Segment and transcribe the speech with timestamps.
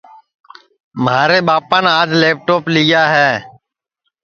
[1.03, 3.31] مھارے ٻاپان آج لیپ ٹوپ لیا ہے